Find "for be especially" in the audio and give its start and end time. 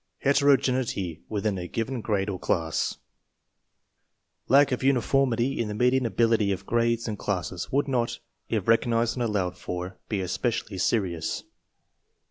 9.59-10.79